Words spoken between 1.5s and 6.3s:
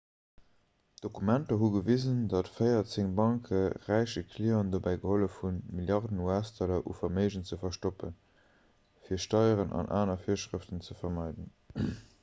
hu gewisen datt véierzéng banke räiche clienten dobäi gehollef hunn milliarden